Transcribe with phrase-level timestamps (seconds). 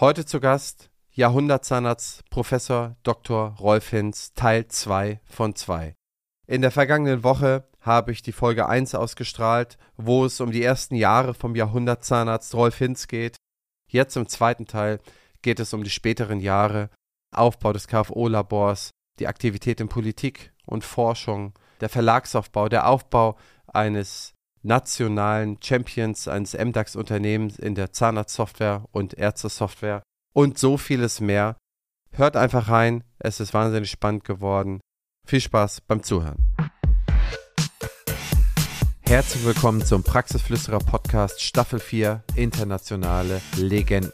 [0.00, 3.56] Heute zu Gast Jahrhundertzahnarzt Professor Dr.
[3.58, 5.96] Rolf Hinz, Teil 2 von 2.
[6.46, 10.94] In der vergangenen Woche habe ich die Folge 1 ausgestrahlt, wo es um die ersten
[10.94, 13.38] Jahre vom Jahrhundertzahnarzt Rolf Hinz geht.
[13.90, 15.00] Jetzt im zweiten Teil
[15.42, 16.90] geht es um die späteren Jahre,
[17.34, 23.36] Aufbau des KFO-Labors, die Aktivität in Politik und Forschung, der Verlagsaufbau, der Aufbau
[23.66, 30.02] eines nationalen Champions eines MDAX-Unternehmens in der Zahnarztsoftware und Ärztesoftware
[30.34, 31.56] und so vieles mehr.
[32.12, 34.80] Hört einfach rein, es ist wahnsinnig spannend geworden.
[35.26, 36.38] Viel Spaß beim Zuhören.
[39.02, 44.12] Herzlich willkommen zum Praxisflüsterer Podcast Staffel 4 Internationale Legenden.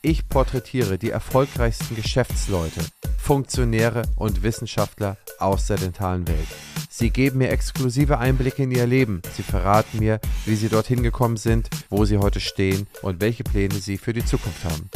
[0.00, 2.80] Ich porträtiere die erfolgreichsten Geschäftsleute,
[3.18, 6.46] Funktionäre und Wissenschaftler aus der dentalen Welt.
[6.88, 9.22] Sie geben mir exklusive Einblicke in ihr Leben.
[9.34, 13.74] Sie verraten mir, wie sie dorthin gekommen sind, wo sie heute stehen und welche Pläne
[13.74, 14.88] sie für die Zukunft haben.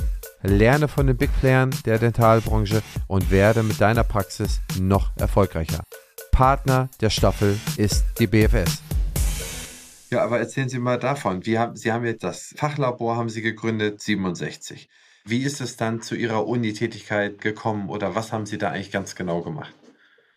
[0.42, 5.80] Lerne von den Big Playern der Dentalbranche und werde mit deiner Praxis noch erfolgreicher.
[6.30, 8.82] Partner der Staffel ist die BFS.
[10.12, 11.40] Ja, aber erzählen Sie mal davon.
[11.42, 14.90] Haben, Sie haben jetzt das Fachlabor haben Sie gegründet, 67.
[15.24, 19.14] Wie ist es dann zu Ihrer Unitätigkeit gekommen oder was haben Sie da eigentlich ganz
[19.14, 19.72] genau gemacht?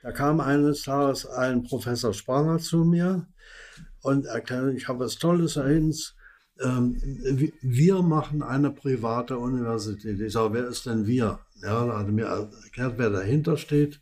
[0.01, 3.27] Da kam eines Tages ein Professor Spranger zu mir
[4.01, 5.65] und erklärte, ich habe was Tolles, Herr.
[5.67, 5.93] Ähm,
[7.61, 10.21] wir machen eine private Universität.
[10.21, 11.41] Ich sage, wer ist denn wir?
[11.61, 13.99] Ja, er hat mir erklärt, wer dahinter steht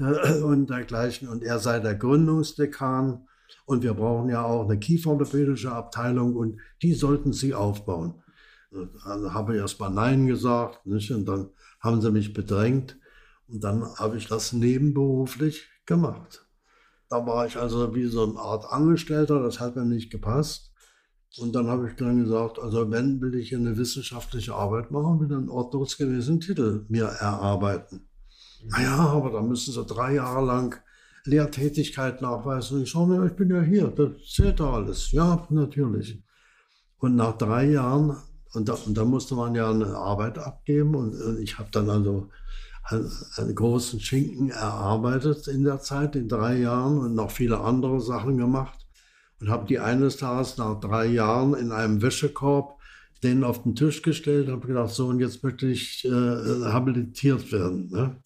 [0.00, 1.28] äh, und dergleichen.
[1.28, 3.28] Und er sei der Gründungsdekan
[3.66, 8.22] und wir brauchen ja auch eine kieferorthopädische Abteilung und die sollten sie aufbauen.
[9.04, 11.10] Also habe ich erst mal Nein gesagt, nicht?
[11.10, 11.50] Und dann
[11.80, 12.98] haben sie mich bedrängt.
[13.48, 16.46] Und dann habe ich das nebenberuflich gemacht.
[17.08, 20.72] Da war ich also wie so eine Art Angestellter, das hat mir nicht gepasst.
[21.38, 25.36] Und dann habe ich dann gesagt, also wenn will ich eine wissenschaftliche Arbeit machen, will
[25.36, 28.08] einen ordnungsgemäßen Titel mir erarbeiten.
[28.64, 30.80] Naja, aber da müssen sie drei Jahre lang
[31.26, 32.82] Lehrtätigkeit nachweisen.
[32.82, 35.12] Ich sage, ich bin ja hier, das zählt doch alles.
[35.12, 36.22] Ja, natürlich.
[36.98, 38.16] Und nach drei Jahren,
[38.54, 42.30] und da, und da musste man ja eine Arbeit abgeben, und ich habe dann also
[42.84, 48.00] einen, einen, großen Schinken erarbeitet in der Zeit, in drei Jahren, und noch viele andere
[48.00, 48.86] Sachen gemacht.
[49.40, 52.76] Und habe die eines Tages nach drei Jahren in einem Wäschekorb
[53.22, 57.88] den auf den Tisch gestellt, habe gedacht, so, und jetzt möchte ich äh, habilitiert werden.
[57.90, 58.16] Ne?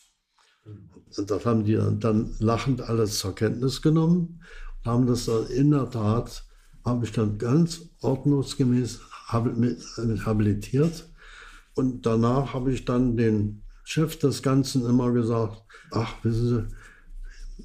[1.17, 4.41] Das haben die dann lachend alles zur Kenntnis genommen
[4.85, 6.45] und haben das dann in der Tat,
[6.85, 11.09] habe ich dann ganz ordnungsgemäß habilitiert.
[11.75, 16.65] Und danach habe ich dann den Chef des Ganzen immer gesagt, ach, wissen Sie,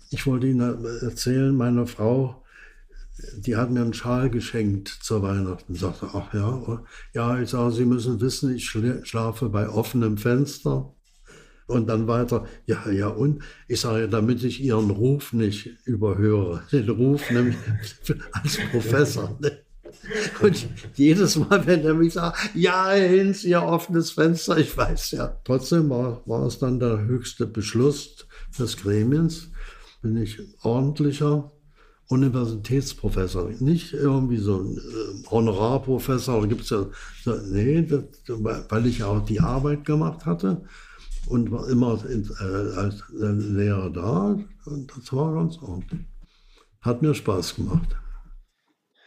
[0.10, 2.44] ich wollte Ihnen erzählen, meine Frau,
[3.38, 5.76] die hat mir einen Schal geschenkt zur Weihnachten.
[5.76, 6.84] Sagte, ach ja,
[7.14, 10.95] ja, ich sage, Sie müssen wissen, ich schlafe bei offenem Fenster.
[11.68, 16.90] Und dann weiter, ja, ja, und ich sage, damit ich Ihren Ruf nicht überhöre, den
[16.90, 17.58] Ruf nämlich
[18.32, 19.38] als Professor.
[19.42, 19.52] Ne?
[20.42, 25.40] Und jedes Mal, wenn er mich sagt, ja, Hinz, Ihr offenes Fenster, ich weiß ja.
[25.44, 28.28] Trotzdem war, war es dann der höchste Beschluss
[28.60, 29.50] des Gremiens,
[30.04, 31.52] bin ich ordentlicher
[32.10, 36.86] Universitätsprofessor, nicht irgendwie so ein äh, Honorarprofessor, da gibt es ja,
[37.24, 38.04] so, nee, das,
[38.70, 40.62] weil ich auch die Arbeit gemacht hatte
[41.28, 44.38] und war immer äh, als Lehrer da.
[44.66, 46.02] Und das war ganz ordentlich.
[46.82, 47.96] Hat mir Spaß gemacht.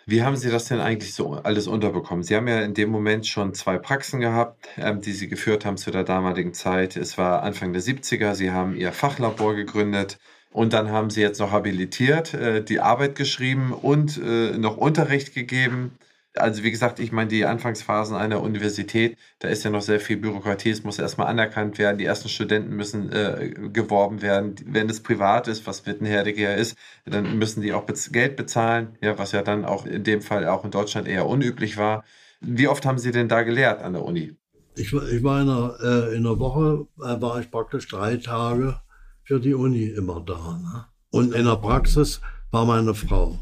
[0.07, 2.25] Wie haben Sie das denn eigentlich so alles unterbekommen?
[2.25, 5.77] Sie haben ja in dem Moment schon zwei Praxen gehabt, ähm, die Sie geführt haben
[5.77, 6.97] zu der damaligen Zeit.
[6.97, 8.35] Es war Anfang der 70er.
[8.35, 10.19] Sie haben Ihr Fachlabor gegründet
[10.51, 15.35] und dann haben Sie jetzt noch habilitiert, äh, die Arbeit geschrieben und äh, noch Unterricht
[15.35, 15.93] gegeben
[16.41, 20.17] also wie gesagt, ich meine, die Anfangsphasen einer Universität, da ist ja noch sehr viel
[20.17, 24.55] Bürokratie, es muss erstmal anerkannt werden, die ersten Studenten müssen äh, geworben werden.
[24.67, 29.19] Wenn es privat ist, was Wittenherdecke ist, dann müssen die auch bez Geld bezahlen, ja,
[29.19, 32.05] was ja dann auch in dem Fall auch in Deutschland eher unüblich war.
[32.41, 34.37] Wie oft haben Sie denn da gelehrt an der Uni?
[34.77, 38.81] Ich, ich war in einer, äh, in einer Woche, äh, war ich praktisch drei Tage
[39.25, 40.59] für die Uni immer da.
[40.63, 40.85] Ne?
[41.11, 42.21] Und in der Praxis
[42.51, 43.39] war meine Frau.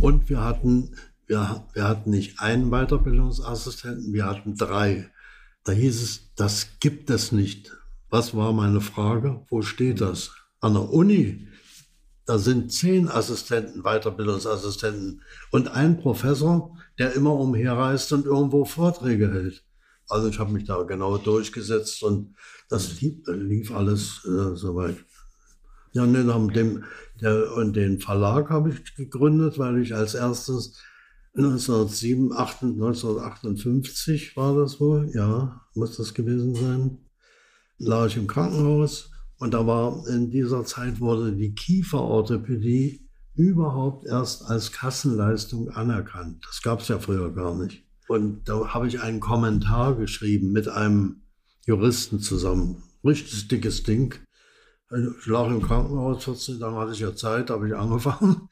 [0.00, 0.94] Und wir hatten
[1.26, 5.10] wir, wir hatten nicht einen Weiterbildungsassistenten, wir hatten drei.
[5.64, 7.72] Da hieß es, das gibt es nicht.
[8.10, 9.44] Was war meine Frage?
[9.48, 10.32] Wo steht das?
[10.60, 11.48] An der Uni,
[12.26, 19.64] da sind zehn Assistenten, Weiterbildungsassistenten und ein Professor, der immer umherreist und irgendwo Vorträge hält.
[20.08, 22.34] Also ich habe mich da genau durchgesetzt und
[22.68, 24.96] das lief, lief alles äh, soweit.
[25.92, 26.84] Ja, und den,
[27.56, 30.78] und den Verlag habe ich gegründet, weil ich als erstes
[31.34, 36.98] 1907, 1958 war das wohl, ja, muss das gewesen sein.
[37.78, 44.44] Lag ich im Krankenhaus und da war in dieser Zeit wurde die Kieferorthopädie überhaupt erst
[44.44, 46.44] als Kassenleistung anerkannt.
[46.46, 47.82] Das gab es ja früher gar nicht.
[48.08, 51.22] Und da habe ich einen Kommentar geschrieben mit einem
[51.66, 52.82] Juristen zusammen.
[53.04, 54.14] Richtig dickes Ding.
[54.90, 58.48] Ich lag im Krankenhaus 14 Tage, hatte ich ja Zeit, habe ich angefangen.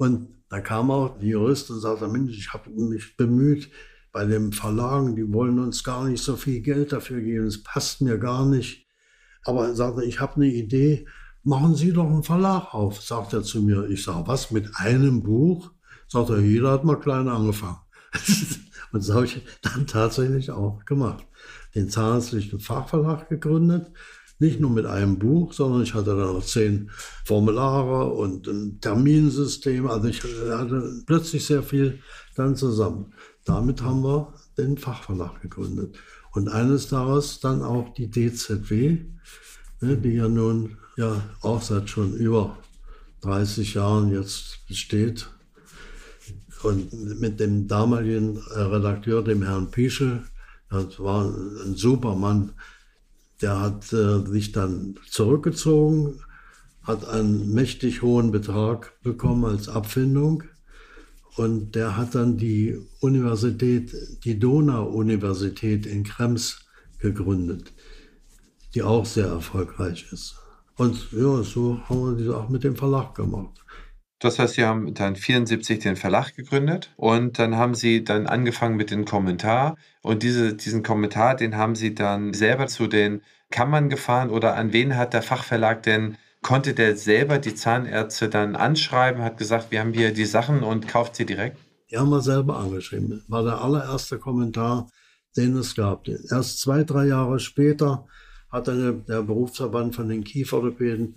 [0.00, 3.70] Und da kam auch die Jurist und sagte, Mensch, ich habe mich bemüht
[4.12, 8.00] bei den Verlagen, die wollen uns gar nicht so viel Geld dafür geben, es passt
[8.00, 8.86] mir gar nicht.
[9.44, 11.06] Aber er sagte, ich habe eine Idee,
[11.42, 13.90] machen Sie doch einen Verlag auf, sagt er zu mir.
[13.90, 15.70] Ich sage, was, mit einem Buch?
[16.08, 17.80] Sagt er, jeder hat mal klein angefangen.
[18.92, 21.26] und das habe ich dann tatsächlich auch gemacht.
[21.74, 23.92] Den Zahnärztlichen Fachverlag gegründet
[24.40, 26.90] nicht nur mit einem Buch, sondern ich hatte dann noch zehn
[27.24, 29.86] Formulare und ein Terminsystem.
[29.86, 32.00] Also ich hatte plötzlich sehr viel
[32.34, 33.12] dann zusammen.
[33.44, 35.96] Damit haben wir den Fachverlag gegründet.
[36.32, 38.98] Und eines daraus dann auch die DZW,
[39.80, 42.58] ne, die ja nun ja auch seit schon über
[43.22, 45.28] 30 Jahren jetzt besteht.
[46.62, 50.22] Und mit dem damaligen Redakteur, dem Herrn Pischel,
[50.70, 52.52] das war ein super Mann,
[53.42, 56.20] der hat äh, sich dann zurückgezogen,
[56.82, 60.44] hat einen mächtig hohen Betrag bekommen als Abfindung
[61.36, 63.94] und der hat dann die Universität,
[64.24, 66.66] die Donau-Universität in Krems
[66.98, 67.72] gegründet,
[68.74, 70.36] die auch sehr erfolgreich ist.
[70.76, 73.59] Und ja, so haben wir das auch mit dem Verlag gemacht.
[74.20, 78.76] Das heißt, Sie haben dann 74 den Verlag gegründet und dann haben Sie dann angefangen
[78.76, 83.88] mit dem Kommentar und diese, diesen Kommentar, den haben Sie dann selber zu den Kammern
[83.88, 89.22] gefahren oder an wen hat der Fachverlag denn, konnte der selber die Zahnärzte dann anschreiben,
[89.22, 91.58] hat gesagt, wir haben hier die Sachen und kauft sie direkt?
[91.90, 93.24] Die haben wir selber angeschrieben.
[93.28, 94.88] War der allererste Kommentar,
[95.36, 96.06] den es gab.
[96.08, 98.06] Erst zwei, drei Jahre später
[98.50, 101.16] hat dann der Berufsverband von den Kieferorthopäden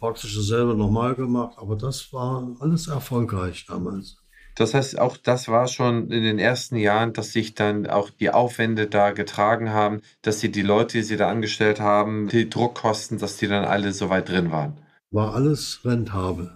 [0.00, 4.16] praktisch dasselbe nochmal gemacht, aber das war alles erfolgreich damals.
[4.56, 8.30] Das heißt, auch das war schon in den ersten Jahren, dass sich dann auch die
[8.30, 13.18] Aufwände da getragen haben, dass sie die Leute, die sie da angestellt haben, die Druckkosten,
[13.18, 14.76] dass die dann alle so weit drin waren.
[15.10, 16.52] War alles rentabel.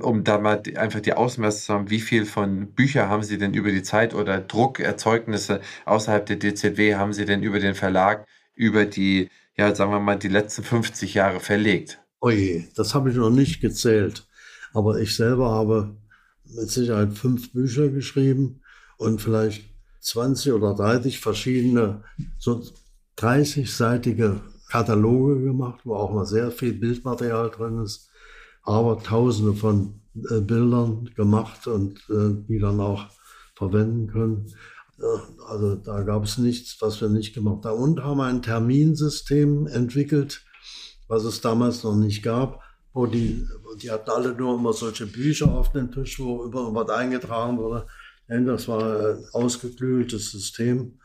[0.00, 3.54] Um da mal einfach die Ausmaße zu haben, wie viel von Büchern haben Sie denn
[3.54, 8.84] über die Zeit oder Druckerzeugnisse außerhalb der DZW haben Sie denn über den Verlag, über
[8.84, 12.01] die, ja, sagen wir mal, die letzten 50 Jahre verlegt?
[12.22, 14.28] Oje, das habe ich noch nicht gezählt.
[14.72, 15.96] Aber ich selber habe
[16.44, 18.60] mit Sicherheit fünf Bücher geschrieben
[18.96, 19.64] und vielleicht
[20.00, 22.04] 20 oder 30 verschiedene,
[22.38, 22.62] so
[23.18, 24.38] 30-seitige
[24.68, 28.08] Kataloge gemacht, wo auch mal sehr viel Bildmaterial drin ist,
[28.62, 33.06] aber tausende von äh, Bildern gemacht und äh, die dann auch
[33.56, 34.46] verwenden können.
[35.48, 37.82] Also da gab es nichts, was wir nicht gemacht haben.
[37.82, 40.44] Und haben ein Terminsystem entwickelt,
[41.12, 42.62] was es damals noch nicht gab,
[42.94, 43.46] wo die,
[43.82, 47.86] die hatten alle nur immer solche Bücher auf dem Tisch, wo über was eingetragen wurde.
[48.28, 50.98] Das war ein ausgeklügeltes System.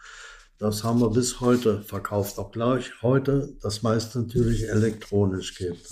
[0.59, 5.85] Das haben wir bis heute verkauft, auch gleich heute das meiste natürlich elektronisch geht.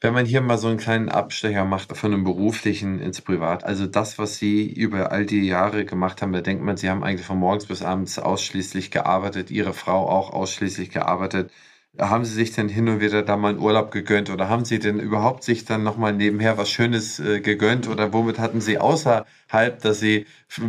[0.00, 3.86] Wenn man hier mal so einen kleinen Abstecher macht von einem beruflichen ins Privat, also
[3.86, 7.26] das, was Sie über all die Jahre gemacht haben, da denkt man, Sie haben eigentlich
[7.26, 11.52] von morgens bis abends ausschließlich gearbeitet, Ihre Frau auch ausschließlich gearbeitet.
[11.98, 14.78] Haben Sie sich denn hin und wieder da mal einen Urlaub gegönnt oder haben Sie
[14.78, 19.82] denn überhaupt sich dann nochmal nebenher was Schönes äh, gegönnt oder womit hatten Sie außerhalb,
[19.82, 20.26] dass Sie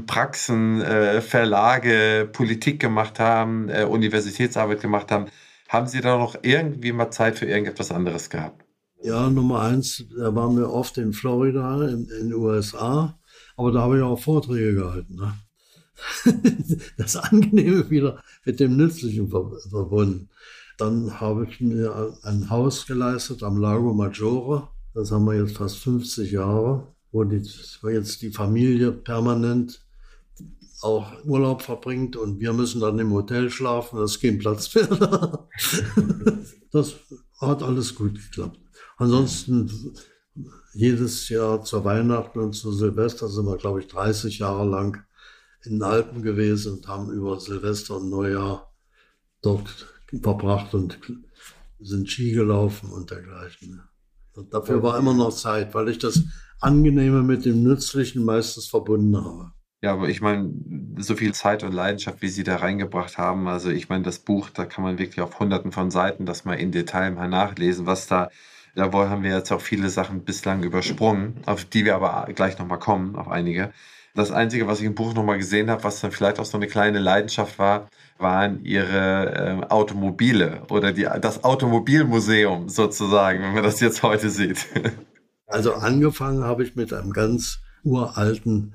[0.08, 5.28] Praxen, äh, Verlage, Politik gemacht haben, äh, Universitätsarbeit gemacht haben,
[5.70, 8.66] haben Sie da noch irgendwie mal Zeit für irgendetwas anderes gehabt?
[9.04, 13.18] Ja, Nummer eins, da waren wir oft in Florida, in, den USA,
[13.56, 15.16] aber da habe ich auch Vorträge gehalten.
[15.16, 15.34] Ne?
[16.98, 20.30] das Angenehme wieder mit dem Nützlichen verbunden.
[20.82, 24.68] Dann habe ich mir ein Haus geleistet am Lago Maggiore.
[24.96, 27.48] Das haben wir jetzt fast 50 Jahre, wo, die,
[27.84, 29.86] wo jetzt die Familie permanent
[30.82, 34.88] auch Urlaub verbringt und wir müssen dann im Hotel schlafen, das ist kein Platz mehr
[34.88, 35.48] da.
[36.72, 36.96] Das
[37.40, 38.60] hat alles gut geklappt.
[38.98, 39.94] Ansonsten
[40.74, 45.04] jedes Jahr zur Weihnachten und zu Silvester sind wir, glaube ich, 30 Jahre lang
[45.64, 48.74] in den Alpen gewesen und haben über Silvester und Neujahr
[49.44, 49.92] dort
[50.22, 51.00] verbracht und
[51.80, 53.82] sind Ski gelaufen und dergleichen.
[54.34, 56.24] Und dafür war immer noch Zeit, weil ich das
[56.60, 59.52] Angenehme mit dem Nützlichen meistens verbunden habe.
[59.84, 60.52] Ja, aber ich meine,
[61.00, 64.52] so viel Zeit und Leidenschaft, wie Sie da reingebracht haben, also ich meine, das Buch,
[64.52, 68.06] da kann man wirklich auf hunderten von Seiten das mal in Detail mal nachlesen, was
[68.06, 68.30] da,
[68.76, 72.78] da haben wir jetzt auch viele Sachen bislang übersprungen, auf die wir aber gleich nochmal
[72.78, 73.74] kommen, auf einige.
[74.14, 76.68] Das Einzige, was ich im Buch nochmal gesehen habe, was dann vielleicht auch so eine
[76.68, 77.90] kleine Leidenschaft war,
[78.22, 84.68] waren ihre äh, Automobile oder die, das Automobilmuseum sozusagen, wenn man das jetzt heute sieht.
[85.48, 88.74] Also angefangen habe ich mit einem ganz uralten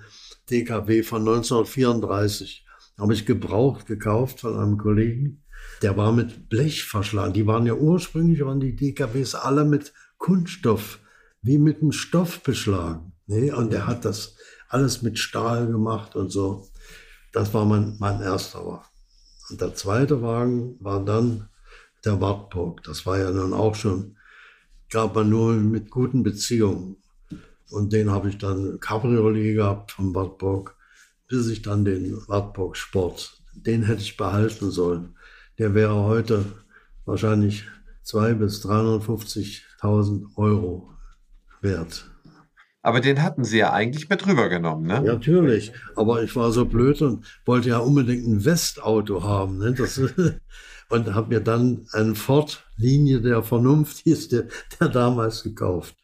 [0.51, 2.67] DKW von 1934.
[2.99, 5.43] Habe ich gebraucht gekauft von einem Kollegen.
[5.81, 7.33] Der war mit Blech verschlagen.
[7.33, 11.01] Die waren ja ursprünglich, waren die DKWs alle mit Kunststoff,
[11.41, 13.13] wie mit einem Stoff beschlagen.
[13.27, 14.37] Nee, und der hat das
[14.69, 16.69] alles mit Stahl gemacht und so.
[17.33, 18.85] Das war mein, mein erster Wagen.
[19.51, 21.49] Und der zweite Wagen war dann
[22.05, 22.83] der Wartburg.
[22.85, 24.17] Das war ja dann auch schon,
[24.91, 26.97] gab man nur mit guten Beziehungen.
[27.71, 30.77] Und den habe ich dann Cabriolet gehabt vom Wartburg,
[31.29, 35.17] bis ich dann den Wartburg Sport, den hätte ich behalten sollen.
[35.59, 36.45] Der wäre heute
[37.05, 37.65] wahrscheinlich
[38.05, 40.91] 200.000 bis 350.000 Euro
[41.61, 42.09] wert.
[42.87, 45.03] Aber den hatten Sie ja eigentlich mit rübergenommen, ne?
[45.05, 45.73] Ja, natürlich.
[45.97, 49.59] Aber ich war so blöd und wollte ja unbedingt ein Westauto haben.
[49.59, 49.73] Ne?
[49.73, 49.99] Das,
[50.89, 54.45] und habe mir dann einen Ford Linie der Vernunft, hieß der,
[54.79, 55.97] der damals gekauft.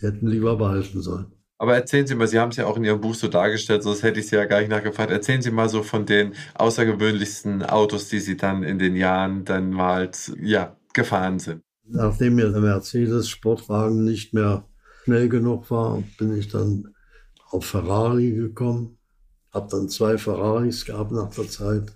[0.00, 1.26] Die hätten lieber behalten sollen.
[1.58, 4.02] Aber erzählen Sie mal, Sie haben es ja auch in Ihrem Buch so dargestellt, sonst
[4.02, 5.12] hätte ich Sie ja gar nicht nachgefragt.
[5.12, 9.70] Erzählen Sie mal so von den außergewöhnlichsten Autos, die Sie dann in den Jahren dann
[9.70, 10.10] mal
[10.42, 11.62] ja, gefahren sind.
[11.86, 14.64] Nachdem mir der Mercedes-Sportwagen nicht mehr
[15.04, 16.94] schnell genug war, bin ich dann
[17.50, 18.98] auf Ferrari gekommen,
[19.52, 21.92] habe dann zwei Ferraris gehabt nach der Zeit.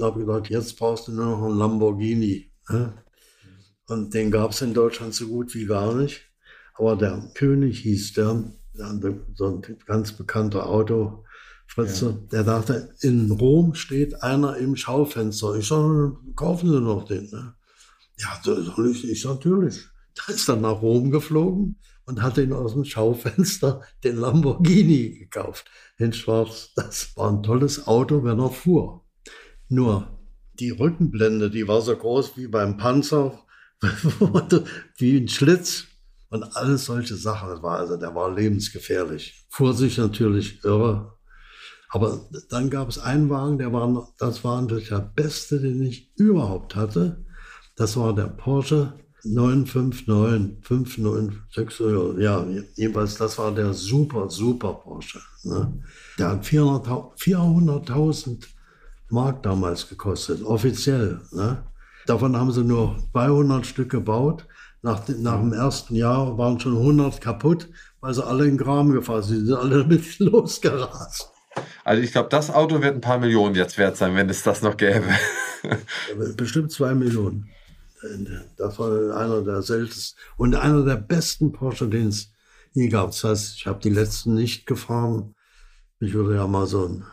[0.00, 2.50] Habe gedacht, jetzt brauchst du nur noch einen Lamborghini.
[2.68, 2.92] Ne?
[3.86, 6.22] Und den gab es in Deutschland so gut wie gar nicht.
[6.74, 8.44] Aber der König hieß der,
[9.34, 11.24] so ein ganz bekannter Auto,
[11.66, 12.28] Fritze, ja.
[12.32, 15.54] der dachte, in Rom steht einer im Schaufenster.
[15.54, 17.30] Ich sage, kaufen Sie noch den.
[17.30, 17.54] Ne?
[18.18, 19.86] Ja, soll ich, ich natürlich.
[20.18, 25.70] Da ist dann nach Rom geflogen und hat ihn aus dem Schaufenster den Lamborghini gekauft.
[25.96, 26.72] In Schwarz.
[26.74, 29.04] Das war ein tolles Auto, wenn er fuhr.
[29.68, 30.18] Nur
[30.54, 33.38] die Rückenblende, die war so groß wie beim Panzer,
[34.96, 35.84] wie ein Schlitz
[36.30, 37.50] und alles solche Sachen.
[37.50, 39.46] Das war also, der war lebensgefährlich.
[39.50, 41.16] Fuhr sich natürlich irre.
[41.90, 46.12] Aber dann gab es einen Wagen, der war, das war natürlich der beste, den ich
[46.16, 47.24] überhaupt hatte.
[47.76, 48.98] Das war der Porsche
[49.34, 55.20] 959, 596, ja, jedenfalls, das war der super, super Porsche.
[55.44, 55.72] Ne?
[56.18, 58.48] Der hat 400.000 400
[59.10, 61.20] Mark damals gekostet, offiziell.
[61.32, 61.62] Ne?
[62.06, 64.46] Davon haben sie nur 200 Stück gebaut.
[64.82, 67.68] Nach, nach dem ersten Jahr waren schon 100 kaputt,
[68.00, 69.40] weil sie alle in den Graben gefahren sind.
[69.40, 71.30] Sie sind alle damit losgerast.
[71.84, 74.62] Also ich glaube, das Auto wird ein paar Millionen jetzt wert sein, wenn es das
[74.62, 75.06] noch gäbe.
[76.36, 77.50] Bestimmt zwei Millionen.
[78.56, 82.32] Das war einer der seltensten und einer der besten Porsche, den es
[82.72, 83.10] je gab.
[83.10, 85.34] Das heißt, ich habe die letzten nicht gefahren.
[85.98, 87.04] Mich würde ja mal so ein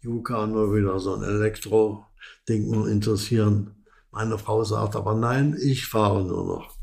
[0.00, 3.84] Yukon oder wieder so ein Elektro-Ding interessieren.
[4.10, 6.76] Meine Frau sagt aber nein, ich fahre nur noch.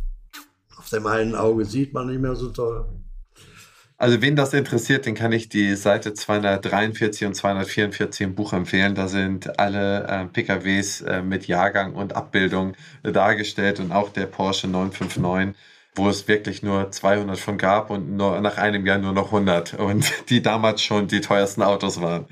[0.77, 2.87] Auf dem einen Auge sieht man nicht mehr so toll.
[3.99, 8.93] Also wen das interessiert, den kann ich die Seite 243 und 244 im Buch empfehlen.
[8.93, 14.27] Da sind alle äh, PKWs äh, mit Jahrgang und Abbildung äh, dargestellt und auch der
[14.27, 15.55] Porsche 959
[15.97, 19.73] wo es wirklich nur 200 von gab und nur nach einem Jahr nur noch 100
[19.79, 22.25] und die damals schon die teuersten Autos waren.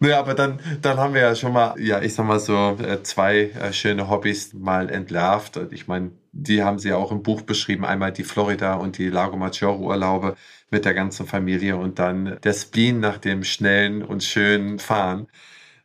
[0.00, 3.02] Naja, aber dann, dann haben wir ja schon mal, ja, ich sag mal so, äh,
[3.02, 5.60] zwei äh, schöne Hobbys mal entlarvt.
[5.70, 7.84] Ich meine, die haben sie ja auch im Buch beschrieben.
[7.84, 10.36] Einmal die Florida und die Lago Maggiore Urlaube
[10.70, 15.28] mit der ganzen Familie und dann der Spleen nach dem schnellen und schönen Fahren.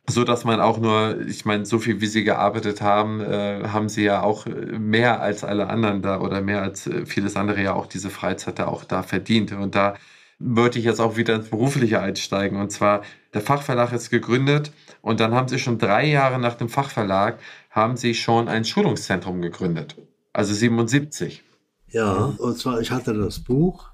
[0.06, 3.88] So dass man auch nur, ich meine, so viel wie sie gearbeitet haben, äh, haben
[3.88, 7.72] sie ja auch mehr als alle anderen da oder mehr als äh, vieles andere ja
[7.72, 9.52] auch diese Freizeit da auch da verdient.
[9.52, 9.94] Und da
[10.38, 12.60] würde ich jetzt auch wieder ins Berufliche einsteigen.
[12.60, 16.68] Und zwar, der Fachverlag ist gegründet und dann haben sie schon drei Jahre nach dem
[16.68, 17.38] Fachverlag,
[17.70, 19.96] haben sie schon ein Schulungszentrum gegründet.
[20.34, 21.42] Also 77.
[21.88, 23.93] Ja, und zwar, ich hatte das Buch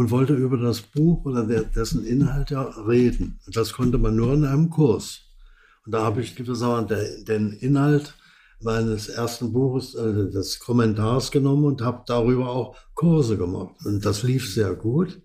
[0.00, 3.38] und wollte über das Buch oder dessen Inhalt ja reden.
[3.48, 5.26] Das konnte man nur in einem Kurs.
[5.84, 8.14] Und da habe ich gewissermaßen den Inhalt
[8.62, 13.74] meines ersten Buches, äh, des Kommentars genommen und habe darüber auch Kurse gemacht.
[13.84, 15.20] Und das lief sehr gut,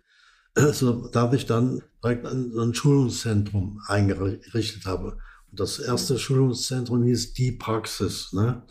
[0.73, 5.17] so dass ich dann direkt ein, ein Schulungszentrum eingerichtet habe.
[5.51, 8.33] Und das erste Schulungszentrum hieß Die Praxis.
[8.33, 8.61] Ne?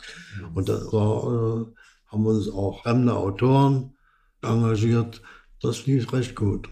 [0.53, 1.65] Und da war, äh,
[2.11, 3.95] haben uns auch fremde Autoren
[4.43, 5.23] engagiert,
[5.65, 6.69] das lief recht gut.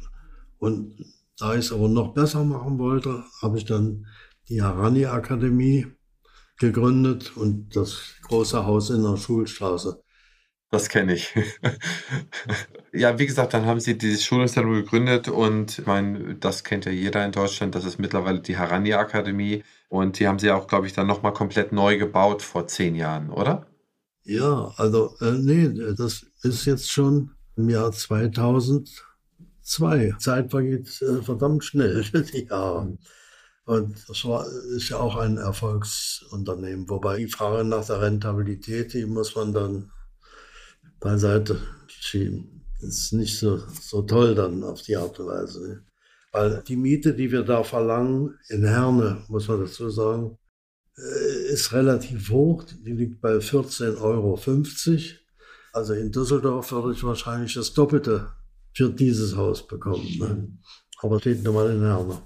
[0.59, 0.95] Und
[1.37, 4.05] da ich es aber noch besser machen wollte, habe ich dann
[4.49, 5.87] die Harani Akademie
[6.57, 10.03] gegründet und das große Haus in der Schulstraße.
[10.69, 11.33] Das kenne ich.
[12.93, 16.91] ja, wie gesagt, dann haben sie dieses Schulungszentrum gegründet und ich meine, das kennt ja
[16.91, 17.75] jeder in Deutschland.
[17.75, 21.33] Das ist mittlerweile die Harani Akademie und die haben sie auch, glaube ich, dann nochmal
[21.33, 23.67] komplett neu gebaut vor zehn Jahren, oder?
[24.23, 30.15] Ja, also äh, nee, das ist jetzt schon im Jahr 2002.
[30.19, 32.97] Zeit vergeht äh, verdammt schnell, die Jahre.
[33.65, 34.45] Und das war,
[34.75, 36.89] ist ja auch ein Erfolgsunternehmen.
[36.89, 39.91] Wobei die Frage nach der Rentabilität, die muss man dann
[40.99, 42.65] beiseite schieben.
[42.81, 45.83] Das ist nicht so, so toll dann auf die Art und Weise.
[46.33, 50.37] Weil die Miete, die wir da verlangen, in Herne, muss man dazu sagen,
[50.97, 52.63] äh, ist relativ hoch.
[52.63, 54.37] Die liegt bei 14,50 Euro.
[55.73, 58.27] Also in Düsseldorf würde ich wahrscheinlich das Doppelte
[58.73, 60.07] für dieses Haus bekommen.
[60.19, 60.47] Ne?
[60.99, 62.21] Aber steht nur mal in Herne.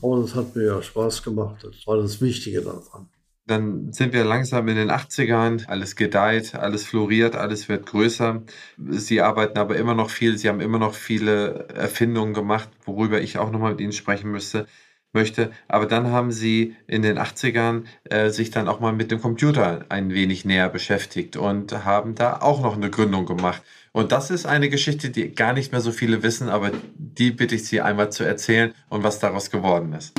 [0.00, 1.64] Aber das hat mir ja Spaß gemacht.
[1.64, 3.08] Das war das Wichtige daran.
[3.46, 8.42] Dann sind wir langsam in den 80ern, alles gedeiht, alles floriert, alles wird größer.
[8.88, 13.36] Sie arbeiten aber immer noch viel, Sie haben immer noch viele Erfindungen gemacht, worüber ich
[13.36, 14.66] auch nochmal mit Ihnen sprechen müsste
[15.14, 15.50] möchte.
[15.68, 19.86] Aber dann haben sie in den 80ern äh, sich dann auch mal mit dem Computer
[19.88, 23.62] ein wenig näher beschäftigt und haben da auch noch eine Gründung gemacht.
[23.92, 27.54] Und das ist eine Geschichte, die gar nicht mehr so viele wissen, aber die bitte
[27.54, 30.12] ich Sie einmal zu erzählen und was daraus geworden ist.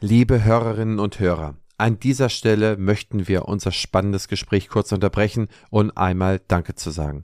[0.00, 5.90] Liebe Hörerinnen und Hörer, an dieser Stelle möchten wir unser spannendes Gespräch kurz unterbrechen und
[5.96, 7.22] einmal Danke zu sagen.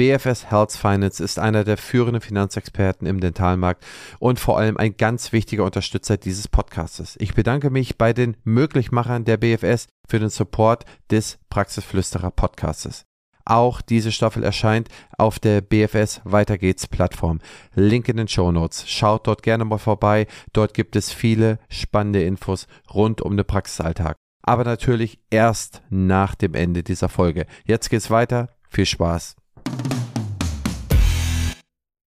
[0.00, 3.84] BFS Health Finance ist einer der führenden Finanzexperten im Dentalmarkt
[4.18, 7.16] und vor allem ein ganz wichtiger Unterstützer dieses Podcastes.
[7.20, 13.04] Ich bedanke mich bei den Möglichmachern der BFS für den Support des Praxisflüsterer Podcastes.
[13.44, 14.88] Auch diese Staffel erscheint
[15.18, 17.40] auf der BFS Weiter geht's Plattform.
[17.74, 18.88] Link in den Show Notes.
[18.88, 20.28] Schaut dort gerne mal vorbei.
[20.54, 24.16] Dort gibt es viele spannende Infos rund um den Praxisalltag.
[24.40, 27.44] Aber natürlich erst nach dem Ende dieser Folge.
[27.66, 28.48] Jetzt geht's weiter.
[28.70, 29.36] Viel Spaß.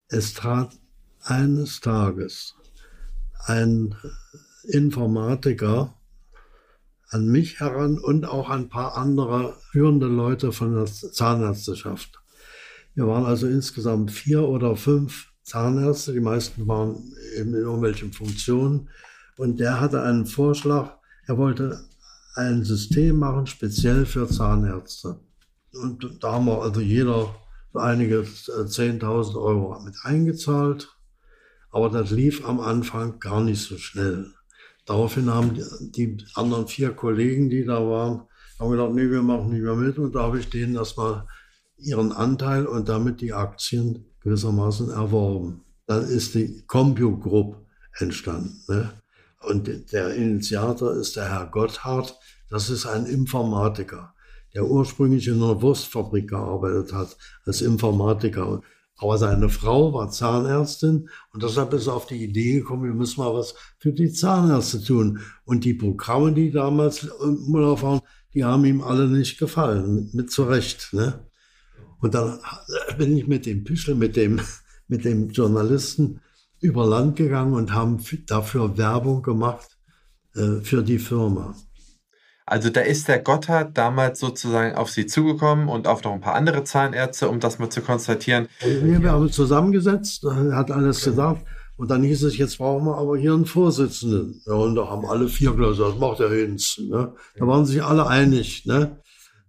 [0.07, 0.77] Es trat
[1.21, 2.55] eines Tages
[3.45, 3.95] ein
[4.63, 5.95] Informatiker
[7.09, 12.21] an mich heran und auch ein paar andere führende Leute von der Zahnärzteschaft.
[12.93, 18.89] Wir waren also insgesamt vier oder fünf Zahnärzte, die meisten waren in irgendwelchen Funktionen.
[19.37, 21.83] Und der hatte einen Vorschlag, er wollte
[22.35, 25.19] ein System machen, speziell für Zahnärzte.
[25.73, 27.33] Und da haben wir also jeder
[27.75, 30.95] einige 10.000 Euro mit eingezahlt.
[31.71, 34.33] Aber das lief am Anfang gar nicht so schnell.
[34.85, 38.23] Daraufhin haben die, anderen vier Kollegen, die da waren,
[38.59, 39.97] haben gedacht, nee, wir machen nicht mehr mit.
[39.97, 41.25] Und da habe ich denen erstmal
[41.77, 45.61] ihren Anteil und damit die Aktien gewissermaßen erworben.
[45.87, 47.57] Dann ist die Compute Group
[47.99, 48.61] entstanden.
[48.67, 48.91] Ne?
[49.41, 52.17] Und der Initiator ist der Herr Gotthard.
[52.49, 54.13] Das ist ein Informatiker,
[54.53, 58.61] der ursprünglich in einer Wurstfabrik gearbeitet hat als Informatiker.
[58.97, 63.21] Aber seine Frau war Zahnärztin und deshalb ist er auf die Idee gekommen, wir müssen
[63.21, 65.19] mal was für die Zahnärzte tun.
[65.43, 68.01] Und die Programme, die damals im Umlauf waren,
[68.33, 70.89] die haben ihm alle nicht gefallen, mit, mit Zurecht.
[70.93, 71.25] Ne?
[71.99, 72.39] Und dann
[72.97, 74.39] bin ich mit dem Pischel, mit dem,
[74.87, 76.21] mit dem Journalisten
[76.59, 79.79] über Land gegangen und haben dafür Werbung gemacht
[80.35, 81.55] äh, für die Firma.
[82.51, 86.35] Also da ist der Gotthard damals sozusagen auf sie zugekommen und auf noch ein paar
[86.35, 88.49] andere Zahnärzte, um das mal zu konstatieren.
[88.59, 91.45] Wir, wir haben uns zusammengesetzt, hat alles gesagt.
[91.77, 94.41] Und dann hieß es, jetzt brauchen wir aber hier einen Vorsitzenden.
[94.45, 96.77] Ja, und da haben alle vier gesagt, das macht der Hinz.
[96.77, 97.13] Ne?
[97.37, 98.65] Da waren sich alle einig.
[98.65, 98.99] Ne?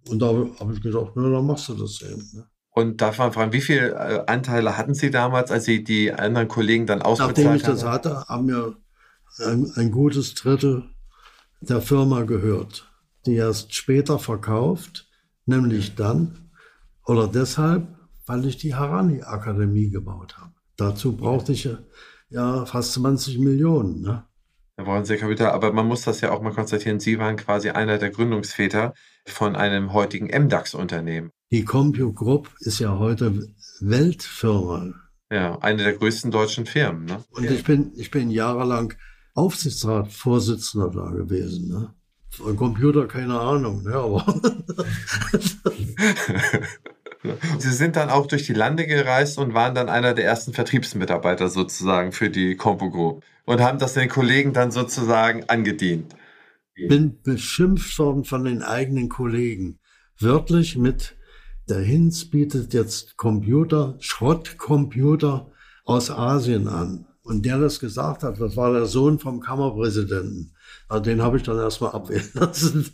[0.07, 2.25] Und da habe ich gesagt, na, dann machst du das eben.
[2.33, 2.45] Ne?
[2.71, 6.47] Und darf man fragen, wie viele äh, Anteile hatten Sie damals, als Sie die anderen
[6.47, 7.43] Kollegen dann ausbezahlt haben?
[7.43, 8.77] Nachdem ich das hatte, haben wir
[9.45, 10.85] ein, ein gutes Drittel
[11.59, 12.89] der Firma gehört
[13.25, 15.07] die erst später verkauft,
[15.45, 16.49] nämlich dann
[17.05, 17.87] oder deshalb,
[18.25, 20.53] weil ich die Harani-Akademie gebaut habe.
[20.77, 21.69] Dazu brauchte ich
[22.29, 24.01] ja fast 20 Millionen.
[24.01, 24.23] Ne?
[24.75, 27.69] Da brauchen Sie Kapital, aber man muss das ja auch mal konstatieren, Sie waren quasi
[27.69, 28.93] einer der Gründungsväter
[29.25, 31.31] von einem heutigen MDAX-Unternehmen.
[31.51, 33.47] Die Compute Group ist ja heute
[33.81, 34.93] Weltfirma.
[35.31, 37.05] Ja, eine der größten deutschen Firmen.
[37.05, 37.23] Ne?
[37.31, 38.93] Und ich bin, ich bin jahrelang
[39.35, 41.69] Aufsichtsratsvorsitzender da gewesen.
[41.69, 41.93] Ne?
[42.37, 44.25] Von Computer keine Ahnung, ne, aber.
[47.59, 51.47] Sie sind dann auch durch die Lande gereist und waren dann einer der ersten Vertriebsmitarbeiter
[51.47, 56.15] sozusagen für die Compo Group und haben das den Kollegen dann sozusagen angedient.
[56.75, 59.79] Bin beschimpft worden von den eigenen Kollegen.
[60.19, 61.15] Wörtlich mit,
[61.69, 65.51] der Hinz bietet jetzt Computer, Schrottcomputer
[65.85, 67.05] aus Asien an.
[67.21, 70.52] Und der das gesagt hat, das war der Sohn vom Kammerpräsidenten.
[70.93, 72.93] Also den habe ich dann erstmal abwählen lassen.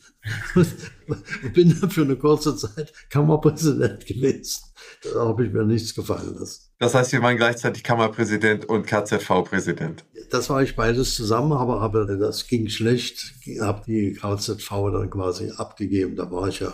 [1.53, 4.63] bin dann für eine kurze Zeit Kammerpräsident gewesen.
[5.03, 6.71] Da habe ich mir nichts gefallen lassen.
[6.79, 10.05] Das heißt, Sie waren gleichzeitig Kammerpräsident und KZV-Präsident.
[10.29, 13.33] Das war ich beides zusammen, aber, aber das ging schlecht.
[13.59, 16.15] Habe die KZV dann quasi abgegeben.
[16.15, 16.73] Da war ich ja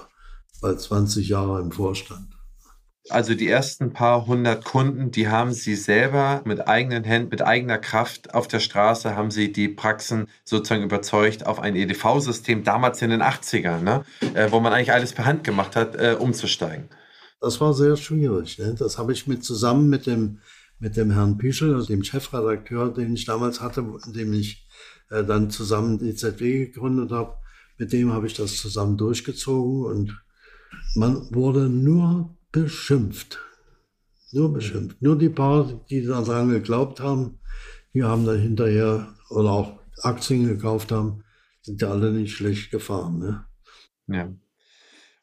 [0.62, 2.35] bald 20 Jahre im Vorstand.
[3.10, 7.78] Also die ersten paar hundert Kunden, die haben Sie selber mit eigenen Händen, mit eigener
[7.78, 13.12] Kraft auf der Straße, haben Sie die Praxen sozusagen überzeugt, auf ein EDV-System, damals in
[13.12, 14.06] den 80ern, ne?
[14.34, 16.90] Äh, wo man eigentlich alles per Hand gemacht hat, äh, umzusteigen.
[17.40, 18.58] Das war sehr schwierig.
[18.58, 18.74] Ne?
[18.78, 20.40] Das habe ich mit zusammen mit dem,
[20.80, 24.68] mit dem Herrn Pischel, also dem Chefredakteur, den ich damals hatte, dem ich
[25.12, 27.38] äh, dann zusammen die ZW gegründet habe,
[27.78, 30.22] mit dem habe ich das zusammen durchgezogen und
[30.96, 33.40] man wurde nur beschimpft.
[34.32, 35.02] Nur beschimpft.
[35.02, 37.40] Nur die paar, die daran geglaubt haben,
[37.94, 41.24] die haben dann hinterher oder auch Aktien gekauft haben,
[41.62, 43.20] sind ja alle nicht schlecht gefahren.
[43.20, 43.46] Ne?
[44.08, 44.34] Ja.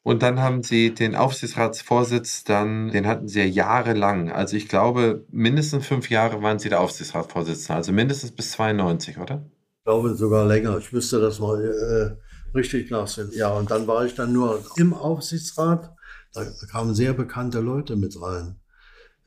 [0.03, 4.31] Und dann haben Sie den Aufsichtsratsvorsitz, dann, den hatten Sie ja jahrelang.
[4.31, 9.49] Also ich glaube, mindestens fünf Jahre waren Sie der Aufsichtsratsvorsitzende, also mindestens bis 92, oder?
[9.79, 10.77] Ich glaube sogar länger.
[10.77, 13.31] Ich müsste das mal äh, richtig nachsehen.
[13.33, 15.92] Ja, und dann war ich dann nur im Aufsichtsrat.
[16.33, 18.59] Da kamen sehr bekannte Leute mit rein,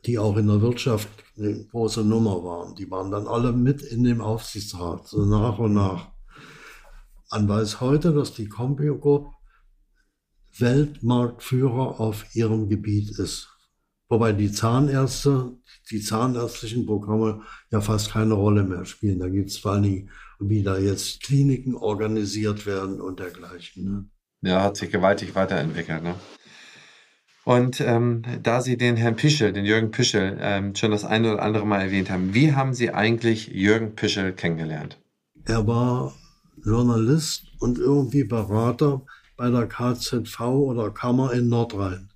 [0.05, 2.75] die auch in der Wirtschaft eine große Nummer waren.
[2.75, 6.09] Die waren dann alle mit in dem Aufsichtsrat, so nach und nach.
[7.31, 9.33] Man weiß heute, dass die CompuGroup
[10.59, 13.49] Weltmarktführer auf ihrem Gebiet ist.
[14.09, 15.53] Wobei die Zahnärzte,
[15.91, 19.19] die zahnärztlichen Programme ja fast keine Rolle mehr spielen.
[19.19, 23.85] Da gibt es vor allen wie da jetzt Kliniken organisiert werden und dergleichen.
[23.85, 24.51] Ne?
[24.51, 26.03] Ja, hat sich gewaltig weiterentwickelt.
[26.03, 26.15] Ne?
[27.47, 31.43] Und ähm, da Sie den Herrn Pischel, den Jürgen Pischel, ähm, schon das eine oder
[31.45, 34.99] andere Mal erwähnt haben, wie haben Sie eigentlich Jürgen Pischel kennengelernt?
[35.45, 36.13] Er war
[36.65, 39.03] Journalist und irgendwie Berater
[39.37, 42.09] bei der KZV oder Kammer in Nordrhein.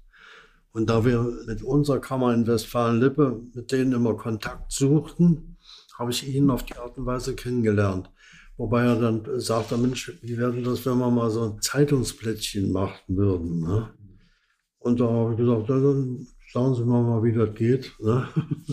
[0.73, 5.57] Und da wir mit unserer Kammer in Westfalen-Lippe mit denen immer Kontakt suchten,
[5.97, 8.11] habe ich ihn auf die Art und Weise kennengelernt.
[8.57, 12.99] Wobei er dann sagte, Mensch, wie wäre das, wenn wir mal so ein Zeitungsplättchen machen
[13.07, 13.61] würden.
[13.61, 13.91] Ne?
[14.81, 17.95] Und da habe ich gesagt, dann schauen Sie mal, mal wie das geht.
[18.01, 18.29] Ne?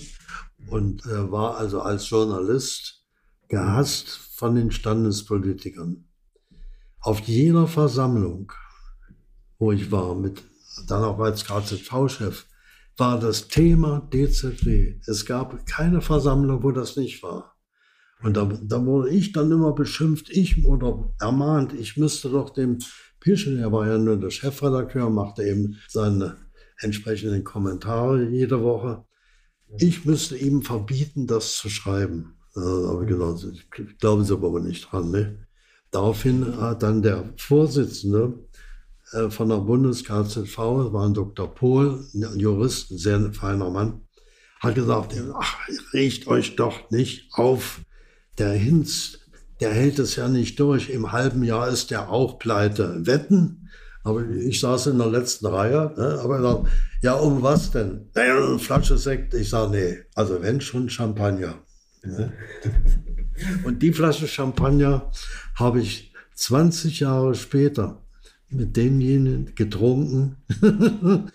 [0.70, 3.06] Und er war also als Journalist
[3.48, 6.08] gehasst von den Standespolitikern
[7.08, 8.52] auf jeder Versammlung,
[9.60, 10.44] wo ich war, mit,
[10.88, 12.46] dann auch als KZV-Chef,
[12.98, 15.00] war das Thema DZW.
[15.06, 17.56] Es gab keine Versammlung, wo das nicht war.
[18.24, 22.80] Und da, da wurde ich dann immer beschimpft, ich oder ermahnt, ich müsste doch dem
[23.20, 26.38] Pischel, er war ja nur der Chefredakteur, machte eben seine
[26.80, 29.06] entsprechenden Kommentare jede Woche.
[29.80, 32.36] Ich müsste ihm verbieten, das zu schreiben.
[32.56, 35.12] Habe ich gedacht, glauben Sie aber nicht dran.
[35.12, 35.48] Ne?
[35.92, 38.40] Daraufhin hat dann der Vorsitzende
[39.14, 41.54] äh, von der Bundes-KZV, war ein Dr.
[41.54, 44.02] Pohl, ein Jurist, ein sehr feiner Mann,
[44.60, 45.58] hat gesagt, ach,
[45.94, 47.82] regt euch doch nicht auf.
[48.38, 49.20] Der Hinz,
[49.60, 50.90] der hält es ja nicht durch.
[50.90, 53.06] Im halben Jahr ist der auch pleite.
[53.06, 53.70] Wetten?
[54.04, 56.68] Aber ich saß in der letzten Reihe, ne, aber gesagt,
[57.02, 58.10] ja, um was denn?
[58.16, 59.34] Eine Flasche Sekt.
[59.34, 61.56] Ich sage, nee, also wenn schon Champagner.
[62.04, 62.32] Ne?
[63.66, 65.12] Und die Flasche Champagner
[65.56, 68.02] habe ich 20 Jahre später
[68.50, 70.38] mit demjenigen getrunken,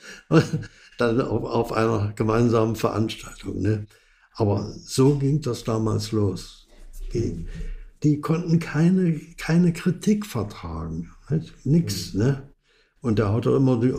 [0.98, 3.60] dann auf, auf, einer gemeinsamen Veranstaltung.
[3.60, 3.86] Ne?
[4.34, 6.66] Aber so ging das damals los.
[7.12, 7.46] Die,
[8.02, 11.10] die konnten keine, keine Kritik vertragen.
[11.30, 11.66] Nicht?
[11.66, 12.14] Nix.
[12.14, 12.20] Mhm.
[12.20, 12.52] Ne?
[13.00, 13.92] Und der hatte immer die,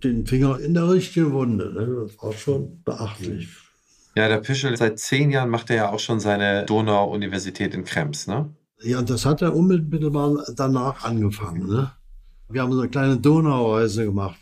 [0.00, 1.72] den Finger in der richtigen Wunde.
[1.72, 2.06] Ne?
[2.06, 3.48] Das war schon beachtlich.
[4.16, 8.26] Ja, der Pischel, seit zehn Jahren macht er ja auch schon seine Donau-Universität in Krems,
[8.26, 8.52] ne?
[8.80, 11.66] Ja, das hat er unmittelbar danach angefangen.
[11.66, 11.92] Ne?
[12.48, 14.38] Wir haben so eine kleine Donaureise gemacht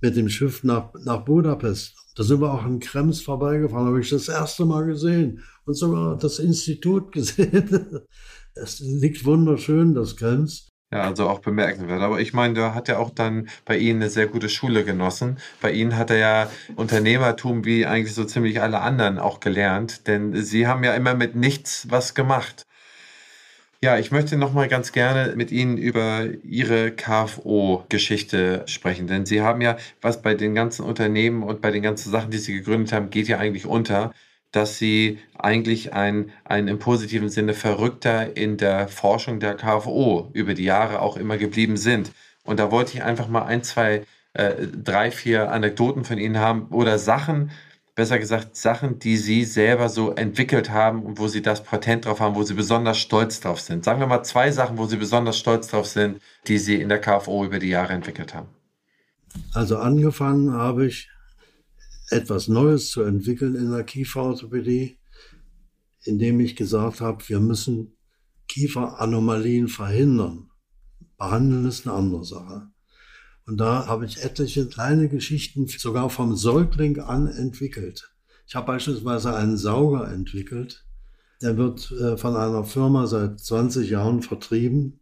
[0.00, 1.96] mit dem Schiff nach, nach Budapest.
[2.14, 6.18] Da sind wir auch in Krems vorbeigefahren, habe ich das erste Mal gesehen und sogar
[6.18, 8.00] das Institut gesehen.
[8.62, 10.68] Es liegt wunderschön, das Krems.
[10.92, 12.00] Ja, also auch bemerkenswert.
[12.00, 15.38] Aber ich meine, da hat er auch dann bei Ihnen eine sehr gute Schule genossen.
[15.60, 20.34] Bei Ihnen hat er ja Unternehmertum wie eigentlich so ziemlich alle anderen auch gelernt, denn
[20.42, 22.66] Sie haben ja immer mit nichts was gemacht.
[23.82, 29.40] Ja, ich möchte noch mal ganz gerne mit Ihnen über Ihre KFO-Geschichte sprechen, denn Sie
[29.42, 32.92] haben ja, was bei den ganzen Unternehmen und bei den ganzen Sachen, die Sie gegründet
[32.92, 34.12] haben, geht ja eigentlich unter
[34.52, 40.54] dass sie eigentlich ein, ein im positiven Sinne Verrückter in der Forschung der KFO über
[40.54, 42.12] die Jahre auch immer geblieben sind.
[42.44, 46.66] Und da wollte ich einfach mal ein, zwei, äh, drei, vier Anekdoten von Ihnen haben
[46.70, 47.50] oder Sachen,
[47.94, 52.20] besser gesagt Sachen, die Sie selber so entwickelt haben und wo Sie das Patent drauf
[52.20, 53.84] haben, wo Sie besonders stolz drauf sind?
[53.84, 57.00] Sagen wir mal zwei Sachen, wo Sie besonders stolz drauf sind, die Sie in der
[57.00, 58.48] KFO über die Jahre entwickelt haben.
[59.54, 61.08] Also angefangen habe ich
[62.10, 64.98] etwas Neues zu entwickeln in der Kieferorthopädie,
[66.04, 67.96] indem ich gesagt habe, wir müssen
[68.48, 70.50] Kieferanomalien verhindern.
[71.16, 72.68] Behandeln ist eine andere Sache.
[73.46, 78.12] Und da habe ich etliche kleine Geschichten sogar vom Säugling an entwickelt.
[78.46, 80.84] Ich habe beispielsweise einen Sauger entwickelt.
[81.42, 85.00] Der wird äh, von einer Firma seit 20 Jahren vertrieben,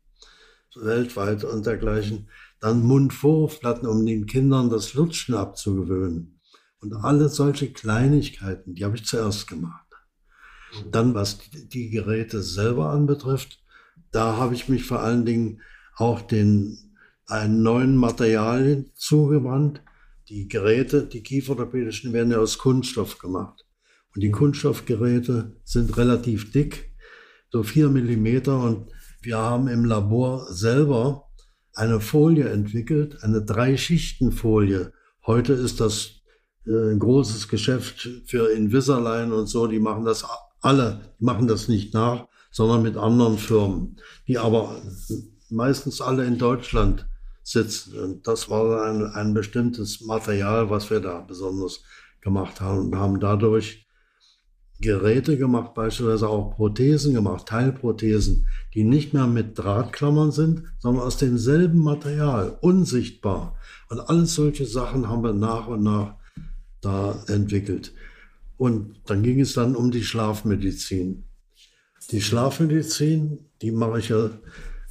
[0.77, 2.29] weltweit und dergleichen.
[2.61, 6.38] Dann Mundvorplatten, um den Kindern das Lutschen abzugewöhnen.
[6.81, 9.87] Und alle solche Kleinigkeiten, die habe ich zuerst gemacht.
[10.91, 13.63] Dann, was die Geräte selber anbetrifft,
[14.11, 15.61] da habe ich mich vor allen Dingen
[15.97, 16.79] auch den
[17.27, 19.83] einen neuen Materialien zugewandt.
[20.29, 23.67] Die Geräte, die kieferorthopädischen, werden ja aus Kunststoff gemacht.
[24.15, 26.95] Und die Kunststoffgeräte sind relativ dick,
[27.51, 28.63] so vier Millimeter.
[28.63, 28.91] Und
[29.23, 31.29] wir haben im Labor selber
[31.75, 34.93] eine Folie entwickelt, eine Drei-Schichten-Folie.
[35.27, 36.18] Heute ist das
[36.69, 39.67] ein großes Geschäft für Invisalign und so.
[39.67, 40.25] Die machen das
[40.61, 44.77] alle, die machen das nicht nach, sondern mit anderen Firmen, die aber
[45.51, 47.07] meistens alle in Deutschland
[47.43, 47.99] sitzen.
[47.99, 51.83] Und das war ein, ein bestimmtes Material, was wir da besonders
[52.21, 53.87] gemacht haben und haben dadurch
[54.81, 61.17] Geräte gemacht, beispielsweise auch Prothesen gemacht, Teilprothesen, die nicht mehr mit Drahtklammern sind, sondern aus
[61.17, 63.57] demselben Material, unsichtbar.
[63.89, 66.18] Und alles solche Sachen haben wir nach und nach
[66.81, 67.93] da entwickelt.
[68.57, 71.25] Und dann ging es dann um die Schlafmedizin.
[72.11, 74.31] Die Schlafmedizin, die mache ich ja,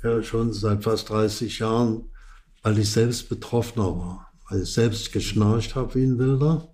[0.03, 2.05] ja schon seit fast 30 Jahren
[2.67, 6.69] weil ich selbst Betroffener war, weil ich selbst geschnarcht habe wie ein Wilder.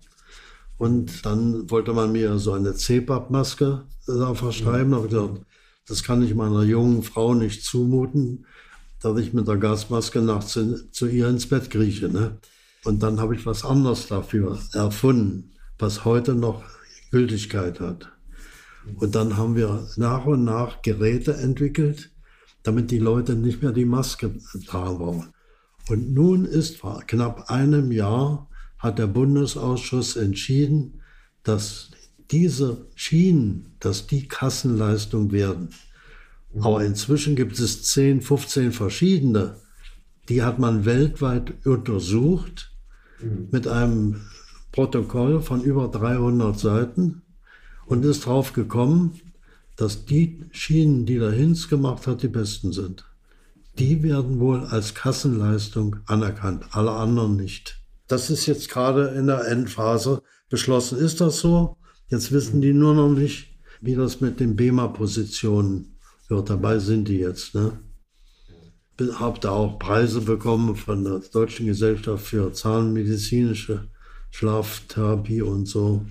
[0.76, 4.90] Und dann wollte man mir so eine CPAP-Maske da verschreiben.
[4.90, 5.46] Da habe ich gesagt,
[5.86, 8.46] das kann ich meiner jungen Frau nicht zumuten,
[9.00, 10.58] dass ich mit der Gasmaske nachts
[10.90, 12.08] zu ihr ins Bett krieche.
[12.08, 12.38] Ne?
[12.84, 16.62] Und dann habe ich was anderes dafür erfunden, was heute noch
[17.10, 18.12] Gültigkeit hat.
[18.96, 22.10] Und dann haben wir nach und nach Geräte entwickelt,
[22.62, 24.34] damit die Leute nicht mehr die Maske
[24.66, 25.32] tragen brauchen.
[25.88, 31.00] Und nun ist vor knapp einem Jahr hat der Bundesausschuss entschieden,
[31.42, 31.90] dass
[32.30, 35.70] diese Schienen, dass die Kassenleistung werden.
[36.60, 39.56] Aber inzwischen gibt es 10, 15 verschiedene.
[40.28, 42.73] Die hat man weltweit untersucht
[43.50, 44.20] mit einem
[44.72, 47.22] Protokoll von über 300 Seiten
[47.86, 49.20] und ist drauf gekommen,
[49.76, 53.04] dass die Schienen, die der Hinz gemacht hat, die besten sind
[53.78, 57.80] die werden wohl als Kassenleistung anerkannt, alle anderen nicht.
[58.06, 60.98] Das ist jetzt gerade in der Endphase beschlossen.
[60.98, 61.76] Ist das so?
[62.08, 65.96] Jetzt wissen die nur noch nicht, wie das mit den BEMA-Positionen
[66.28, 66.50] wird.
[66.50, 67.54] Dabei sind die jetzt.
[67.54, 67.72] Ne?
[69.00, 73.88] Habe da auch Preise bekommen von der Deutschen Gesellschaft für Zahnmedizinische
[74.30, 76.04] Schlaftherapie und so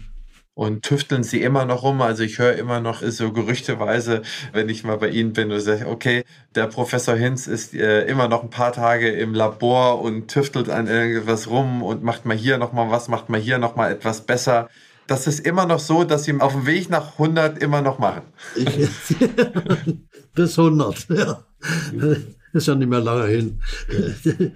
[0.55, 2.01] und tüfteln sie immer noch rum.
[2.01, 5.87] Also ich höre immer noch so gerüchteweise, wenn ich mal bei Ihnen bin und sage,
[5.87, 6.23] okay,
[6.55, 10.87] der Professor Hinz ist äh, immer noch ein paar Tage im Labor und tüftelt an
[10.87, 14.69] irgendwas rum und macht mal hier nochmal was, macht mal hier nochmal etwas besser.
[15.07, 18.21] Das ist immer noch so, dass Sie auf dem Weg nach 100 immer noch machen.
[20.33, 21.43] Bis 100, ja.
[22.53, 23.59] Ist ja nicht mehr lange hin.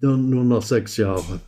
[0.00, 1.40] nur, nur noch sechs Jahre.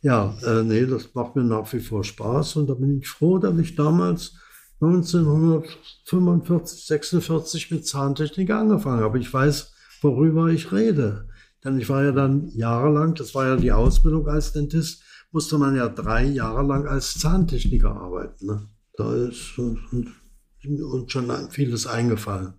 [0.00, 3.38] Ja, äh, nee, das macht mir nach wie vor Spaß und da bin ich froh,
[3.38, 4.34] dass ich damals
[4.80, 9.18] 1945, 46 mit Zahntechnik angefangen habe.
[9.18, 11.28] Ich weiß, worüber ich rede.
[11.64, 15.74] Denn ich war ja dann jahrelang, das war ja die Ausbildung als Dentist, musste man
[15.74, 18.46] ja drei Jahre lang als Zahntechniker arbeiten.
[18.46, 18.68] Ne?
[18.96, 22.54] Da ist uns schon vieles eingefallen.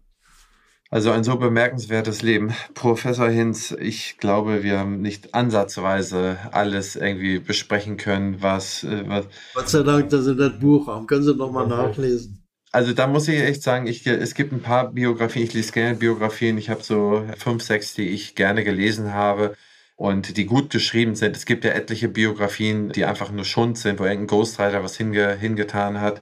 [0.91, 2.53] Also ein so bemerkenswertes Leben.
[2.73, 8.83] Professor Hinz, ich glaube, wir haben nicht ansatzweise alles irgendwie besprechen können, was...
[8.83, 11.07] Äh, was Gott sei Dank, dass Sie das Buch haben.
[11.07, 12.45] Können Sie nochmal nachlesen.
[12.71, 15.95] Also da muss ich echt sagen, ich, es gibt ein paar Biografien, ich lese gerne
[15.95, 16.57] Biografien.
[16.57, 19.55] Ich habe so fünf, sechs, die ich gerne gelesen habe
[19.95, 21.35] und die gut geschrieben sind.
[21.37, 25.35] Es gibt ja etliche Biografien, die einfach nur Schund sind, wo irgendein Ghostwriter was hinge,
[25.35, 26.21] hingetan hat.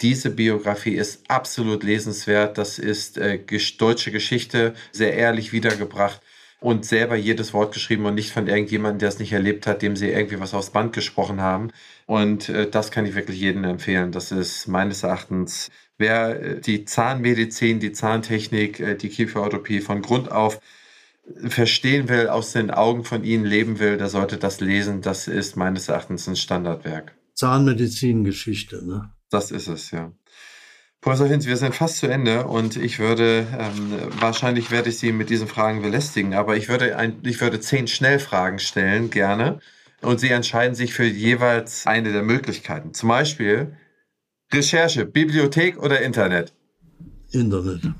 [0.00, 2.58] Diese Biografie ist absolut lesenswert.
[2.58, 3.38] Das ist äh,
[3.78, 6.20] deutsche Geschichte, sehr ehrlich wiedergebracht
[6.60, 9.96] und selber jedes Wort geschrieben und nicht von irgendjemandem, der es nicht erlebt hat, dem
[9.96, 11.70] sie irgendwie was aufs Band gesprochen haben.
[12.06, 14.12] Und äh, das kann ich wirklich jedem empfehlen.
[14.12, 20.32] Das ist meines Erachtens, wer äh, die Zahnmedizin, die Zahntechnik, äh, die Kieferorthopädie von Grund
[20.32, 20.58] auf
[21.46, 25.02] verstehen will, aus den Augen von ihnen leben will, der sollte das lesen.
[25.02, 27.14] Das ist meines Erachtens ein Standardwerk.
[27.34, 28.86] Zahnmedizingeschichte.
[28.86, 29.10] Ne?
[29.34, 30.12] Das ist es, ja.
[31.00, 35.10] Professor Hinz, wir sind fast zu Ende und ich würde, ähm, wahrscheinlich werde ich Sie
[35.10, 39.58] mit diesen Fragen belästigen, aber ich würde, ein, ich würde zehn Schnellfragen stellen, gerne.
[40.02, 42.94] Und Sie entscheiden sich für jeweils eine der Möglichkeiten.
[42.94, 43.76] Zum Beispiel
[44.52, 46.52] Recherche, Bibliothek oder Internet?
[47.32, 47.92] Internet.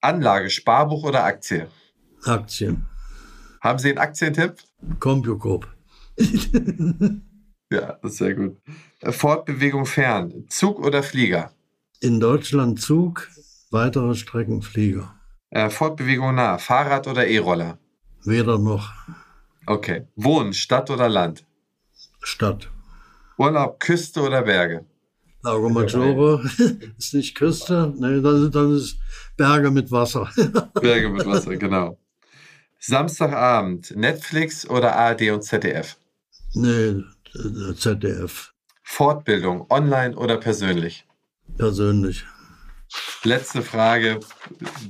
[0.00, 1.68] Anlage, Sparbuch oder Aktie?
[2.24, 2.86] Aktien.
[3.60, 4.56] Haben Sie einen Aktientipp?
[4.98, 5.68] CompuCorp.
[7.72, 8.56] ja, das ist sehr gut.
[9.02, 11.50] Fortbewegung fern, Zug oder Flieger?
[12.00, 13.28] In Deutschland Zug,
[13.70, 15.14] weitere Strecken Flieger.
[15.50, 17.78] Äh, Fortbewegung nah, Fahrrad oder E-Roller?
[18.24, 18.92] Weder noch.
[19.66, 20.06] Okay.
[20.16, 21.44] Wohnen, Stadt oder Land?
[22.22, 22.70] Stadt.
[23.36, 24.84] Urlaub, Küste oder Berge?
[25.42, 26.48] Lago Maggiore
[26.98, 28.96] ist nicht Küste, nee, dann, dann ist
[29.36, 30.30] Berge mit Wasser.
[30.80, 31.98] Berge mit Wasser, genau.
[32.78, 35.96] Samstagabend, Netflix oder ARD und ZDF?
[36.54, 38.52] Nee, ZDF.
[38.82, 41.06] Fortbildung, online oder persönlich?
[41.56, 42.24] persönlich.
[43.24, 44.20] Letzte Frage.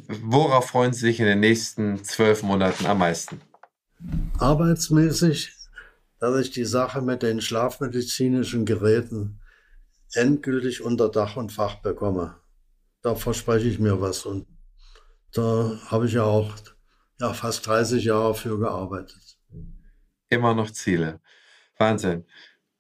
[0.09, 3.41] Worauf freuen Sie sich in den nächsten zwölf Monaten am meisten?
[4.39, 5.53] Arbeitsmäßig,
[6.19, 9.41] dass ich die Sache mit den schlafmedizinischen Geräten
[10.15, 12.37] endgültig unter Dach und Fach bekomme.
[13.03, 14.27] Da verspreche ich mir was.
[14.27, 14.47] Und
[15.33, 16.55] da habe ich ja auch
[17.21, 19.39] ja, fast 30 Jahre für gearbeitet.
[20.29, 21.21] Immer noch Ziele.
[21.79, 22.25] Wahnsinn.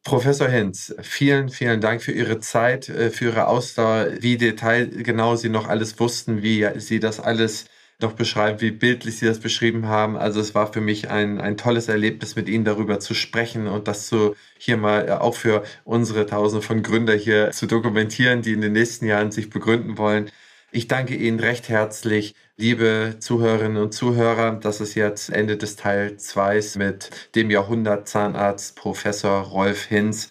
[0.04, 5.48] Professor Hinz, vielen, vielen Dank für Ihre Zeit, äh, für Ihre Ausdauer, wie detailgenau Sie
[5.48, 7.66] noch alles wussten, wie Sie das alles
[8.00, 10.16] noch beschreiben, wie bildlich Sie das beschrieben haben.
[10.16, 13.86] Also es war für mich ein, ein tolles Erlebnis, mit Ihnen darüber zu sprechen und
[13.86, 18.52] das so hier mal äh, auch für unsere Tausende von Gründer hier zu dokumentieren, die
[18.52, 20.30] in den nächsten Jahren sich begründen wollen.
[20.72, 24.52] Ich danke Ihnen recht herzlich, liebe Zuhörerinnen und Zuhörer.
[24.52, 30.30] Das ist jetzt Ende des Teil 2 mit dem Jahrhundert-Zahnarzt Professor Rolf Hinz.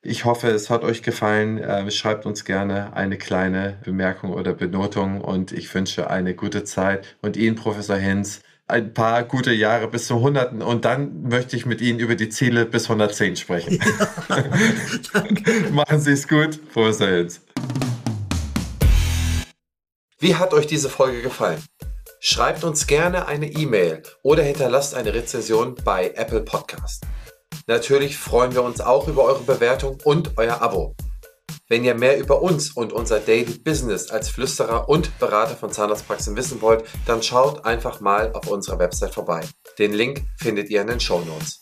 [0.00, 1.58] Ich hoffe, es hat euch gefallen.
[1.58, 7.16] Äh, schreibt uns gerne eine kleine Bemerkung oder Benotung und ich wünsche eine gute Zeit
[7.20, 10.62] und Ihnen, Professor Hinz, ein paar gute Jahre bis zum 100.
[10.62, 13.80] Und dann möchte ich mit Ihnen über die Ziele bis 110 sprechen.
[14.28, 14.44] Ja,
[15.72, 17.40] Machen Sie es gut, Professor Hinz.
[20.18, 21.62] Wie hat euch diese Folge gefallen?
[22.20, 27.04] Schreibt uns gerne eine E-Mail oder hinterlasst eine Rezension bei Apple Podcast.
[27.66, 30.96] Natürlich freuen wir uns auch über eure Bewertung und euer Abo.
[31.68, 36.34] Wenn ihr mehr über uns und unser Daily Business als Flüsterer und Berater von Zahnarztpraxen
[36.34, 39.42] wissen wollt, dann schaut einfach mal auf unserer Website vorbei.
[39.78, 41.60] Den Link findet ihr in den Show Notes.